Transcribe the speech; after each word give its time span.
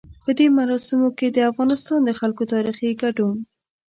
په 0.23 0.31
دې 0.37 0.47
مراسمو 0.59 1.09
کې 1.17 1.27
د 1.29 1.37
افغانستان 1.51 1.99
د 2.03 2.11
خلکو 2.19 2.43
تاريخي 2.53 2.89
ګډون. 3.01 3.35